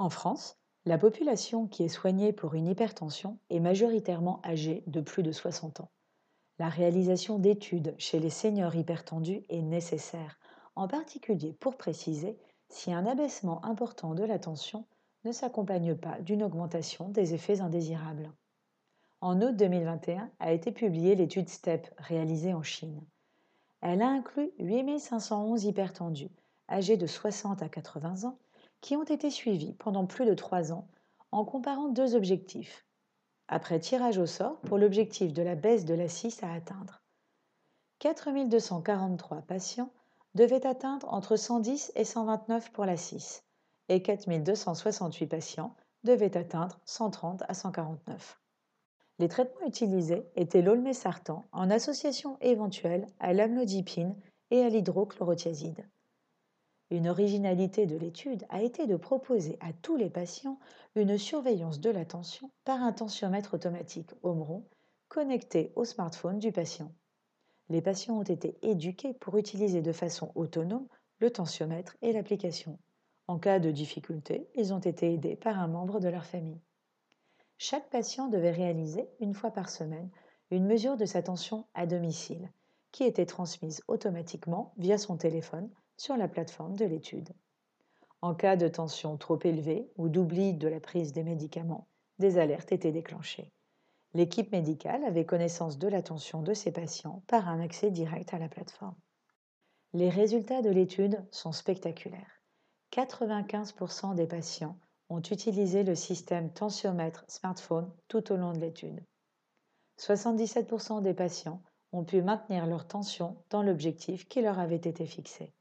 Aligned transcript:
En 0.00 0.08
France, 0.08 0.56
la 0.86 0.96
population 0.96 1.66
qui 1.66 1.82
est 1.82 1.88
soignée 1.88 2.32
pour 2.32 2.54
une 2.54 2.68
hypertension 2.68 3.38
est 3.50 3.60
majoritairement 3.60 4.40
âgée 4.46 4.82
de 4.86 5.02
plus 5.02 5.22
de 5.22 5.30
60 5.30 5.80
ans. 5.80 5.90
La 6.58 6.70
réalisation 6.70 7.38
d'études 7.38 7.94
chez 7.98 8.18
les 8.18 8.30
seniors 8.30 8.74
hypertendus 8.74 9.44
est 9.50 9.60
nécessaire, 9.60 10.38
en 10.74 10.88
particulier 10.88 11.52
pour 11.52 11.76
préciser 11.76 12.38
si 12.70 12.94
un 12.94 13.04
abaissement 13.04 13.62
important 13.62 14.14
de 14.14 14.24
la 14.24 14.38
tension 14.38 14.86
ne 15.26 15.32
s'accompagne 15.32 15.94
pas 15.94 16.18
d'une 16.22 16.44
augmentation 16.44 17.10
des 17.10 17.34
effets 17.34 17.60
indésirables. 17.60 18.32
En 19.20 19.42
août 19.42 19.54
2021 19.54 20.30
a 20.38 20.52
été 20.52 20.72
publiée 20.72 21.14
l'étude 21.14 21.50
STEP 21.50 21.92
réalisée 21.98 22.54
en 22.54 22.62
Chine. 22.62 23.04
Elle 23.80 24.02
a 24.02 24.08
inclus 24.08 24.50
8511 24.58 25.64
hypertendus 25.64 26.30
âgés 26.68 26.96
de 26.96 27.06
60 27.06 27.62
à 27.62 27.68
80 27.68 28.24
ans 28.28 28.38
qui 28.80 28.96
ont 28.96 29.04
été 29.04 29.30
suivis 29.30 29.74
pendant 29.74 30.06
plus 30.06 30.24
de 30.24 30.34
trois 30.34 30.72
ans 30.72 30.88
en 31.32 31.44
comparant 31.44 31.88
deux 31.88 32.14
objectifs. 32.14 32.86
Après 33.48 33.80
tirage 33.80 34.18
au 34.18 34.26
sort 34.26 34.60
pour 34.60 34.78
l'objectif 34.78 35.32
de 35.32 35.42
la 35.42 35.54
baisse 35.54 35.84
de 35.84 35.94
la 35.94 36.08
6 36.08 36.42
à 36.42 36.52
atteindre. 36.52 37.02
4243 37.98 39.42
patients 39.42 39.92
devaient 40.34 40.66
atteindre 40.66 41.12
entre 41.12 41.36
110 41.36 41.92
et 41.96 42.04
129 42.04 42.72
pour 42.72 42.84
la 42.84 42.96
6 42.96 43.44
et 43.88 44.02
4268 44.02 45.26
patients 45.26 45.74
devaient 46.04 46.36
atteindre 46.36 46.78
130 46.84 47.42
à 47.48 47.54
149. 47.54 48.40
Les 49.20 49.28
traitements 49.28 49.66
utilisés 49.66 50.24
étaient 50.34 50.62
l'olmesartan 50.62 51.44
en 51.52 51.68
association 51.68 52.38
éventuelle 52.40 53.06
à 53.18 53.34
l'amlodipine 53.34 54.16
et 54.50 54.62
à 54.62 54.70
l'hydrochlorothiazide. 54.70 55.86
Une 56.88 57.06
originalité 57.06 57.84
de 57.84 57.98
l'étude 57.98 58.46
a 58.48 58.62
été 58.62 58.86
de 58.86 58.96
proposer 58.96 59.58
à 59.60 59.74
tous 59.74 59.96
les 59.96 60.08
patients 60.08 60.58
une 60.94 61.18
surveillance 61.18 61.80
de 61.80 61.90
la 61.90 62.06
tension 62.06 62.50
par 62.64 62.82
un 62.82 62.94
tensiomètre 62.94 63.52
automatique 63.52 64.14
Omron 64.22 64.64
connecté 65.08 65.74
au 65.76 65.84
smartphone 65.84 66.38
du 66.38 66.50
patient. 66.50 66.90
Les 67.68 67.82
patients 67.82 68.18
ont 68.18 68.22
été 68.22 68.56
éduqués 68.62 69.12
pour 69.12 69.36
utiliser 69.36 69.82
de 69.82 69.92
façon 69.92 70.32
autonome 70.34 70.88
le 71.18 71.30
tensiomètre 71.30 71.94
et 72.00 72.14
l'application. 72.14 72.78
En 73.26 73.38
cas 73.38 73.58
de 73.58 73.70
difficulté, 73.70 74.48
ils 74.54 74.72
ont 74.72 74.78
été 74.78 75.12
aidés 75.12 75.36
par 75.36 75.58
un 75.58 75.68
membre 75.68 76.00
de 76.00 76.08
leur 76.08 76.24
famille. 76.24 76.62
Chaque 77.62 77.90
patient 77.90 78.28
devait 78.28 78.52
réaliser 78.52 79.06
une 79.20 79.34
fois 79.34 79.50
par 79.50 79.68
semaine 79.68 80.08
une 80.50 80.64
mesure 80.64 80.96
de 80.96 81.04
sa 81.04 81.22
tension 81.22 81.66
à 81.74 81.84
domicile, 81.84 82.50
qui 82.90 83.04
était 83.04 83.26
transmise 83.26 83.82
automatiquement 83.86 84.72
via 84.78 84.96
son 84.96 85.18
téléphone 85.18 85.68
sur 85.98 86.16
la 86.16 86.26
plateforme 86.26 86.74
de 86.74 86.86
l'étude. 86.86 87.28
En 88.22 88.34
cas 88.34 88.56
de 88.56 88.66
tension 88.66 89.18
trop 89.18 89.38
élevée 89.44 89.92
ou 89.98 90.08
d'oubli 90.08 90.54
de 90.54 90.68
la 90.68 90.80
prise 90.80 91.12
des 91.12 91.22
médicaments, 91.22 91.86
des 92.18 92.38
alertes 92.38 92.72
étaient 92.72 92.92
déclenchées. 92.92 93.52
L'équipe 94.14 94.50
médicale 94.52 95.04
avait 95.04 95.26
connaissance 95.26 95.76
de 95.76 95.86
la 95.86 96.00
tension 96.00 96.40
de 96.40 96.54
ses 96.54 96.72
patients 96.72 97.22
par 97.26 97.46
un 97.46 97.60
accès 97.60 97.90
direct 97.90 98.32
à 98.32 98.38
la 98.38 98.48
plateforme. 98.48 98.96
Les 99.92 100.08
résultats 100.08 100.62
de 100.62 100.70
l'étude 100.70 101.22
sont 101.30 101.52
spectaculaires. 101.52 102.40
95% 102.90 104.14
des 104.14 104.26
patients 104.26 104.78
ont 105.10 105.20
utilisé 105.20 105.82
le 105.82 105.94
système 105.94 106.50
tensiomètre 106.50 107.24
smartphone 107.28 107.90
tout 108.08 108.32
au 108.32 108.36
long 108.36 108.52
de 108.52 108.58
l'étude. 108.58 109.02
77% 109.98 111.02
des 111.02 111.14
patients 111.14 111.62
ont 111.92 112.04
pu 112.04 112.22
maintenir 112.22 112.66
leur 112.66 112.86
tension 112.86 113.36
dans 113.50 113.62
l'objectif 113.62 114.26
qui 114.28 114.40
leur 114.40 114.58
avait 114.58 114.76
été 114.76 115.04
fixé 115.04 115.52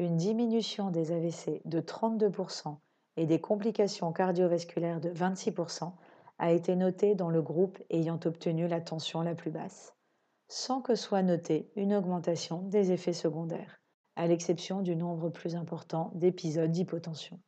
une 0.00 0.16
diminution 0.16 0.90
des 0.90 1.12
AVC 1.12 1.60
de 1.66 1.80
32% 1.80 2.78
et 3.18 3.26
des 3.26 3.40
complications 3.40 4.12
cardiovasculaires 4.12 5.00
de 5.00 5.10
26% 5.10 5.92
a 6.38 6.52
été 6.52 6.74
notée 6.74 7.14
dans 7.14 7.28
le 7.28 7.42
groupe 7.42 7.78
ayant 7.90 8.18
obtenu 8.24 8.66
la 8.66 8.80
tension 8.80 9.20
la 9.20 9.34
plus 9.34 9.50
basse, 9.50 9.94
sans 10.48 10.80
que 10.80 10.94
soit 10.94 11.22
notée 11.22 11.70
une 11.76 11.92
augmentation 11.92 12.62
des 12.62 12.92
effets 12.92 13.12
secondaires, 13.12 13.78
à 14.16 14.26
l'exception 14.26 14.80
du 14.80 14.96
nombre 14.96 15.28
plus 15.28 15.54
important 15.54 16.12
d'épisodes 16.14 16.70
d'hypotension. 16.70 17.38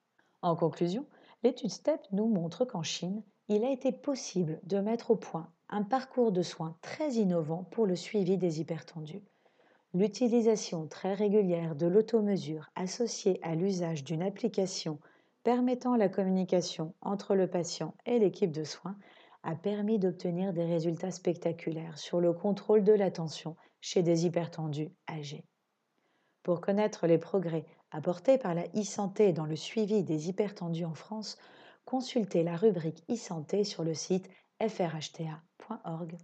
En 0.42 0.54
conclusion, 0.54 1.06
l'étude 1.42 1.70
STEP 1.70 2.00
nous 2.12 2.26
montre 2.26 2.64
qu'en 2.64 2.82
Chine, 2.82 3.22
il 3.48 3.64
a 3.64 3.70
été 3.70 3.92
possible 3.92 4.60
de 4.64 4.78
mettre 4.78 5.10
au 5.10 5.16
point 5.16 5.50
un 5.68 5.82
parcours 5.82 6.32
de 6.32 6.42
soins 6.42 6.76
très 6.82 7.12
innovant 7.14 7.64
pour 7.70 7.86
le 7.86 7.96
suivi 7.96 8.36
des 8.36 8.60
hypertendus 8.60 9.22
L'utilisation 9.94 10.86
très 10.86 11.12
régulière 11.12 11.76
de 11.76 11.86
l'automesure 11.86 12.70
associée 12.76 13.38
à 13.42 13.54
l'usage 13.54 14.04
d'une 14.04 14.22
application 14.22 14.98
permettant 15.42 15.96
la 15.96 16.08
communication 16.08 16.94
entre 17.02 17.34
le 17.34 17.46
patient 17.46 17.94
et 18.06 18.18
l'équipe 18.18 18.52
de 18.52 18.64
soins 18.64 18.96
a 19.42 19.54
permis 19.54 19.98
d'obtenir 19.98 20.54
des 20.54 20.64
résultats 20.64 21.10
spectaculaires 21.10 21.98
sur 21.98 22.20
le 22.20 22.32
contrôle 22.32 22.84
de 22.84 22.92
l'attention 22.92 23.54
chez 23.82 24.02
des 24.02 24.24
hypertendus 24.24 24.92
âgés. 25.10 25.44
Pour 26.42 26.60
connaître 26.60 27.06
les 27.06 27.18
progrès 27.18 27.64
apportés 27.90 28.38
par 28.38 28.54
la 28.54 28.64
e-santé 28.74 29.32
dans 29.32 29.46
le 29.46 29.56
suivi 29.56 30.02
des 30.02 30.28
hypertendus 30.28 30.84
en 30.84 30.94
France, 30.94 31.38
consultez 31.84 32.42
la 32.42 32.56
rubrique 32.56 33.04
e-santé 33.10 33.64
sur 33.64 33.84
le 33.84 33.94
site 33.94 34.28
frhta.org. 34.60 36.16